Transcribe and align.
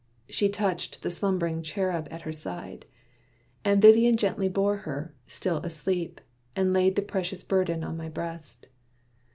She 0.27 0.49
touched 0.49 1.03
the 1.03 1.11
slumb'ring 1.11 1.61
cherub 1.61 2.07
at 2.09 2.23
her 2.23 2.31
side, 2.31 2.87
And 3.63 3.79
Vivian 3.83 4.17
gently 4.17 4.49
bore 4.49 4.77
her, 4.77 5.13
still 5.27 5.57
asleep, 5.57 6.19
And 6.55 6.73
laid 6.73 6.95
the 6.95 7.03
precious 7.03 7.43
burden 7.43 7.83
on 7.83 7.97
my 7.97 8.09
breast. 8.09 8.65